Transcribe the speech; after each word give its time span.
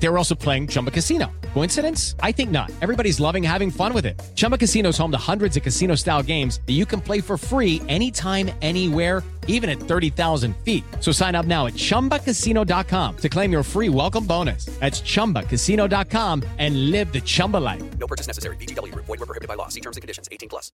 They 0.00 0.08
were 0.08 0.18
also 0.18 0.34
playing 0.34 0.68
Chumba 0.68 0.90
Casino. 0.90 1.30
Coincidence? 1.54 2.14
I 2.22 2.32
think 2.32 2.50
not. 2.50 2.70
Everybody's 2.80 3.18
loving 3.18 3.42
having 3.42 3.70
fun 3.70 3.92
with 3.92 4.06
it. 4.06 4.20
Chumba 4.36 4.56
Casino 4.56 4.90
is 4.90 4.98
home 4.98 5.10
to 5.10 5.18
hundreds 5.18 5.56
of 5.56 5.62
casino 5.62 5.96
style 5.96 6.22
games 6.22 6.60
that 6.66 6.74
you 6.74 6.86
can 6.86 7.00
play 7.00 7.20
for 7.20 7.36
free 7.36 7.82
anytime, 7.88 8.50
anywhere, 8.62 9.24
even 9.48 9.68
at 9.68 9.80
30,000 9.80 10.54
feet. 10.58 10.84
So 11.00 11.10
sign 11.10 11.34
up 11.34 11.46
now 11.46 11.66
at 11.66 11.74
chumbacasino.com 11.74 13.16
to 13.16 13.28
claim 13.28 13.50
your 13.50 13.62
free 13.64 13.88
welcome 13.88 14.24
bonus. 14.24 14.66
That's 14.78 15.00
chumbacasino.com 15.00 16.44
and 16.58 16.90
live 16.92 17.12
the 17.12 17.20
Chumba 17.20 17.56
life. 17.56 17.82
No 17.98 18.06
purchase 18.06 18.28
necessary. 18.28 18.56
BGW. 18.56 18.94
Void 18.94 19.08
were 19.08 19.26
prohibited 19.26 19.48
by 19.48 19.54
law. 19.54 19.68
See 19.68 19.80
terms 19.80 19.96
and 19.96 20.02
conditions. 20.02 20.28
18 20.30 20.48
plus. 20.48 20.70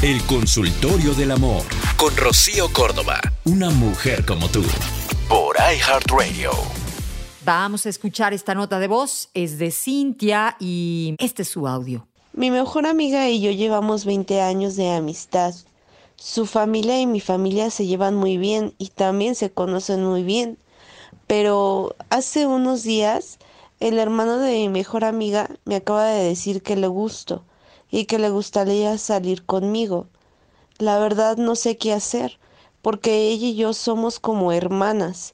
El 0.00 0.20
consultorio 0.26 1.12
del 1.14 1.32
amor 1.32 1.64
con 1.96 2.16
Rocío 2.16 2.72
Córdoba. 2.72 3.20
Una 3.46 3.68
mujer 3.70 4.24
como 4.24 4.46
tú. 4.48 4.62
Por 5.28 5.56
iHeartRadio. 5.56 6.87
Vamos 7.48 7.86
a 7.86 7.88
escuchar 7.88 8.34
esta 8.34 8.54
nota 8.54 8.78
de 8.78 8.88
voz. 8.88 9.30
Es 9.32 9.58
de 9.58 9.70
Cintia 9.70 10.58
y 10.60 11.14
este 11.18 11.40
es 11.40 11.48
su 11.48 11.66
audio. 11.66 12.06
Mi 12.34 12.50
mejor 12.50 12.86
amiga 12.86 13.30
y 13.30 13.40
yo 13.40 13.50
llevamos 13.50 14.04
20 14.04 14.42
años 14.42 14.76
de 14.76 14.90
amistad. 14.90 15.54
Su 16.16 16.44
familia 16.44 17.00
y 17.00 17.06
mi 17.06 17.20
familia 17.20 17.70
se 17.70 17.86
llevan 17.86 18.16
muy 18.16 18.36
bien 18.36 18.74
y 18.76 18.88
también 18.88 19.34
se 19.34 19.50
conocen 19.50 20.04
muy 20.04 20.24
bien. 20.24 20.58
Pero 21.26 21.96
hace 22.10 22.46
unos 22.46 22.82
días 22.82 23.38
el 23.80 23.98
hermano 23.98 24.36
de 24.36 24.52
mi 24.52 24.68
mejor 24.68 25.06
amiga 25.06 25.48
me 25.64 25.76
acaba 25.76 26.04
de 26.04 26.24
decir 26.24 26.62
que 26.62 26.76
le 26.76 26.88
gusto 26.88 27.44
y 27.90 28.04
que 28.04 28.18
le 28.18 28.28
gustaría 28.28 28.98
salir 28.98 29.46
conmigo. 29.46 30.06
La 30.76 30.98
verdad 30.98 31.38
no 31.38 31.56
sé 31.56 31.78
qué 31.78 31.94
hacer, 31.94 32.38
porque 32.82 33.28
ella 33.30 33.46
y 33.46 33.54
yo 33.54 33.72
somos 33.72 34.20
como 34.20 34.52
hermanas. 34.52 35.32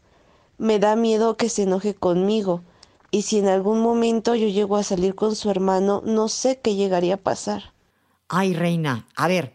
Me 0.58 0.78
da 0.78 0.97
miedo 0.97 1.36
que 1.36 1.48
se 1.48 1.62
enoje 1.62 1.94
conmigo, 1.94 2.62
y 3.10 3.22
si 3.22 3.38
en 3.38 3.48
algún 3.48 3.80
momento 3.80 4.34
yo 4.34 4.48
llego 4.48 4.77
a 4.77 4.83
salir 4.83 5.14
con 5.14 5.36
su 5.36 5.50
hermano, 5.50 6.02
no 6.05 6.28
sé 6.28 6.60
qué 6.60 6.74
llegaría 6.74 7.14
a 7.14 7.19
pasar. 7.19 7.72
Ay, 8.28 8.55
reina, 8.55 9.06
a 9.16 9.28
ver, 9.28 9.55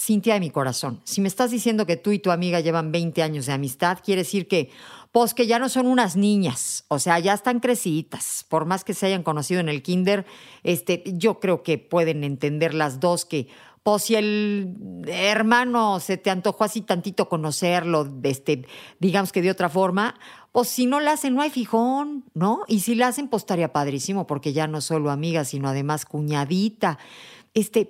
Cintia 0.00 0.34
de 0.34 0.40
mi 0.40 0.50
corazón, 0.50 1.00
si 1.02 1.20
me 1.20 1.26
estás 1.26 1.50
diciendo 1.50 1.84
que 1.84 1.96
tú 1.96 2.12
y 2.12 2.20
tu 2.20 2.30
amiga 2.30 2.60
llevan 2.60 2.92
20 2.92 3.20
años 3.20 3.46
de 3.46 3.52
amistad, 3.52 3.98
quiere 4.04 4.22
decir 4.22 4.46
que, 4.46 4.70
pues 5.10 5.34
que 5.34 5.48
ya 5.48 5.58
no 5.58 5.68
son 5.68 5.88
unas 5.88 6.14
niñas, 6.14 6.84
o 6.86 7.00
sea, 7.00 7.18
ya 7.18 7.34
están 7.34 7.58
creciditas, 7.58 8.44
por 8.48 8.64
más 8.64 8.84
que 8.84 8.94
se 8.94 9.06
hayan 9.06 9.24
conocido 9.24 9.58
en 9.58 9.68
el 9.68 9.82
kinder, 9.82 10.24
este, 10.62 11.02
yo 11.04 11.40
creo 11.40 11.64
que 11.64 11.78
pueden 11.78 12.22
entender 12.22 12.74
las 12.74 13.00
dos 13.00 13.24
que, 13.24 13.48
pues 13.88 14.02
si 14.02 14.16
el 14.16 15.06
hermano 15.06 15.98
se 15.98 16.18
te 16.18 16.28
antojó 16.28 16.64
así 16.64 16.82
tantito 16.82 17.26
conocerlo, 17.26 18.06
este, 18.22 18.66
digamos 18.98 19.32
que 19.32 19.40
de 19.40 19.50
otra 19.50 19.70
forma, 19.70 20.14
pues 20.52 20.68
si 20.68 20.84
no 20.84 21.00
la 21.00 21.12
hacen 21.12 21.34
no 21.34 21.40
hay 21.40 21.48
fijón, 21.48 22.26
¿no? 22.34 22.64
Y 22.66 22.80
si 22.80 22.94
la 22.94 23.08
hacen, 23.08 23.28
pues 23.28 23.44
estaría 23.44 23.72
padrísimo, 23.72 24.26
porque 24.26 24.52
ya 24.52 24.66
no 24.66 24.82
solo 24.82 25.10
amiga, 25.10 25.46
sino 25.46 25.70
además 25.70 26.04
cuñadita. 26.04 26.98
Este, 27.54 27.88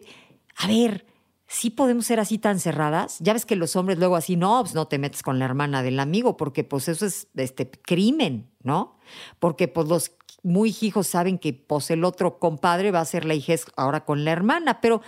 a 0.55 0.69
ver, 0.69 1.05
sí 1.49 1.71
podemos 1.71 2.07
ser 2.07 2.21
así 2.21 2.39
tan 2.39 2.61
cerradas. 2.61 3.17
Ya 3.19 3.33
ves 3.33 3.45
que 3.45 3.57
los 3.57 3.75
hombres 3.75 3.99
luego 3.99 4.15
así, 4.15 4.37
no, 4.37 4.61
pues 4.61 4.77
no 4.77 4.87
te 4.87 5.01
metes 5.01 5.25
con 5.25 5.41
la 5.41 5.47
hermana 5.47 5.83
del 5.83 5.99
amigo, 5.99 6.37
porque 6.37 6.63
pues 6.63 6.87
eso 6.87 7.07
es 7.07 7.27
este 7.35 7.73
crimen, 7.73 8.49
¿no? 8.63 9.01
Porque 9.41 9.67
pues 9.67 9.89
los 9.89 10.13
muy 10.45 10.73
hijos 10.81 11.09
saben 11.09 11.39
que 11.39 11.55
pues 11.55 11.91
el 11.91 12.05
otro 12.05 12.39
compadre 12.39 12.93
va 12.93 13.01
a 13.01 13.05
ser 13.05 13.25
la 13.25 13.35
hija 13.35 13.55
ahora 13.75 14.05
con 14.05 14.25
la 14.25 14.31
hermana, 14.31 14.81
pero 14.81 15.03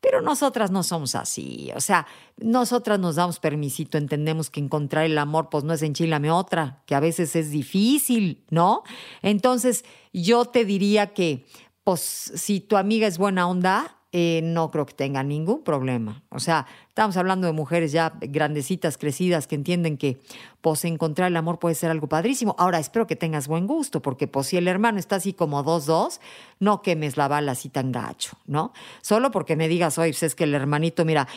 pero 0.00 0.20
nosotras 0.22 0.70
no 0.70 0.82
somos 0.82 1.14
así, 1.14 1.70
o 1.74 1.80
sea, 1.80 2.06
nosotras 2.36 2.98
nos 2.98 3.16
damos 3.16 3.40
permisito, 3.40 3.98
entendemos 3.98 4.50
que 4.50 4.60
encontrar 4.60 5.04
el 5.04 5.18
amor 5.18 5.48
pues 5.50 5.64
no 5.64 5.72
es 5.72 5.82
enchilame 5.82 6.30
otra, 6.30 6.82
que 6.86 6.94
a 6.94 7.00
veces 7.00 7.34
es 7.36 7.50
difícil, 7.50 8.44
¿no? 8.50 8.82
Entonces, 9.22 9.84
yo 10.12 10.44
te 10.46 10.64
diría 10.64 11.08
que 11.14 11.46
pues 11.84 12.00
si 12.00 12.60
tu 12.60 12.76
amiga 12.76 13.06
es 13.06 13.18
buena 13.18 13.48
onda, 13.48 13.97
eh, 14.10 14.40
no 14.42 14.70
creo 14.70 14.86
que 14.86 14.94
tenga 14.94 15.22
ningún 15.22 15.62
problema. 15.62 16.22
O 16.30 16.40
sea, 16.40 16.66
estamos 16.88 17.16
hablando 17.18 17.46
de 17.46 17.52
mujeres 17.52 17.92
ya 17.92 18.14
grandecitas, 18.20 18.96
crecidas, 18.96 19.46
que 19.46 19.54
entienden 19.54 19.98
que 19.98 20.18
pues 20.62 20.84
encontrar 20.86 21.28
el 21.28 21.36
amor 21.36 21.58
puede 21.58 21.74
ser 21.74 21.90
algo 21.90 22.08
padrísimo. 22.08 22.56
Ahora, 22.58 22.78
espero 22.78 23.06
que 23.06 23.16
tengas 23.16 23.48
buen 23.48 23.66
gusto, 23.66 24.00
porque 24.00 24.26
pues 24.26 24.46
si 24.46 24.56
el 24.56 24.66
hermano 24.66 24.98
está 24.98 25.16
así 25.16 25.34
como 25.34 25.62
dos, 25.62 25.84
dos, 25.84 26.20
no 26.58 26.80
quemes 26.80 27.18
la 27.18 27.28
bala 27.28 27.52
así 27.52 27.68
tan 27.68 27.92
gacho, 27.92 28.38
¿no? 28.46 28.72
Solo 29.02 29.30
porque 29.30 29.56
me 29.56 29.68
digas, 29.68 29.98
oye, 29.98 30.12
pues 30.12 30.22
es 30.22 30.34
que 30.34 30.44
el 30.44 30.54
hermanito, 30.54 31.04
mira, 31.04 31.28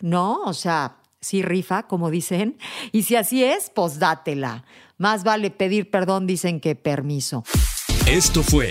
no, 0.00 0.42
o 0.44 0.54
sea, 0.54 0.98
sí 1.20 1.42
rifa, 1.42 1.88
como 1.88 2.10
dicen, 2.10 2.58
y 2.92 3.02
si 3.02 3.16
así 3.16 3.42
es, 3.42 3.70
pues 3.74 3.98
dátela. 3.98 4.64
Más 4.98 5.24
vale 5.24 5.50
pedir 5.50 5.90
perdón, 5.90 6.26
dicen 6.26 6.60
que 6.60 6.76
permiso. 6.76 7.42
Esto 8.06 8.42
fue 8.42 8.70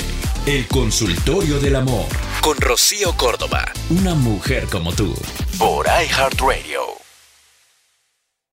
El 0.50 0.66
Consultorio 0.68 1.60
del 1.60 1.76
Amor 1.76 2.08
con 2.42 2.58
Rocío 2.58 3.16
Córdoba. 3.16 3.72
Una 3.92 4.16
mujer 4.16 4.66
como 4.66 4.92
tú. 4.92 5.14
Por 5.60 5.86
iHeartRadio. 5.86 6.99